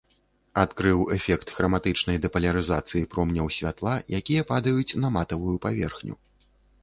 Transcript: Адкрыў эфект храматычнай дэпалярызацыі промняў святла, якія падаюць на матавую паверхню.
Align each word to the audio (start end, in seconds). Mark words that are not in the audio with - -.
Адкрыў 0.61 0.99
эфект 1.15 1.47
храматычнай 1.57 2.17
дэпалярызацыі 2.23 3.05
промняў 3.13 3.47
святла, 3.57 3.95
якія 4.21 4.41
падаюць 4.53 4.97
на 5.03 5.07
матавую 5.19 5.55
паверхню. 5.67 6.15